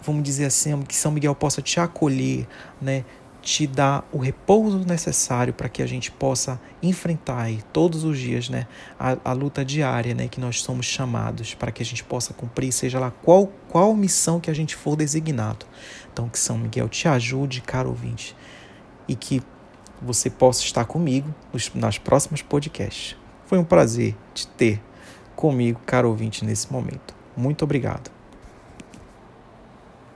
vamos 0.00 0.22
dizer 0.22 0.44
assim, 0.44 0.80
que 0.82 0.94
São 0.94 1.10
Miguel 1.10 1.34
possa 1.34 1.60
te 1.60 1.80
acolher, 1.80 2.46
né? 2.80 3.04
Te 3.40 3.66
dar 3.66 4.06
o 4.12 4.18
repouso 4.18 4.80
necessário 4.80 5.54
para 5.54 5.68
que 5.68 5.82
a 5.82 5.86
gente 5.86 6.10
possa 6.10 6.60
enfrentar 6.82 7.50
todos 7.72 8.04
os 8.04 8.18
dias 8.18 8.48
né, 8.48 8.66
a, 8.98 9.16
a, 9.24 9.32
luta 9.32 9.64
diária 9.64 10.14
né, 10.14 10.28
que 10.28 10.40
nós 10.40 10.60
somos 10.60 10.86
chamados 10.86 11.54
para 11.54 11.70
que 11.70 11.82
a 11.82 11.86
gente 11.86 12.04
possa 12.04 12.34
cumprir, 12.34 12.72
seja 12.72 12.98
lá 12.98 13.10
qual, 13.10 13.50
qual 13.68 13.94
missão 13.94 14.40
que 14.40 14.50
a 14.50 14.54
gente 14.54 14.76
for 14.76 14.96
designado. 14.96 15.66
Então, 16.12 16.28
que 16.28 16.38
São 16.38 16.58
Miguel 16.58 16.88
te 16.88 17.06
ajude, 17.06 17.60
caro 17.60 17.90
ouvinte, 17.90 18.36
e 19.06 19.14
que 19.14 19.40
você 20.02 20.28
possa 20.28 20.62
estar 20.62 20.84
comigo 20.84 21.32
nos, 21.52 21.72
nas 21.74 21.98
próximas 21.98 22.42
podcasts. 22.42 23.16
Foi 23.46 23.58
um 23.58 23.64
prazer 23.64 24.16
te 24.34 24.46
ter 24.46 24.82
comigo, 25.34 25.80
caro 25.86 26.08
ouvinte, 26.08 26.44
nesse 26.44 26.72
momento. 26.72 27.14
Muito 27.36 27.62
obrigado. 27.62 28.17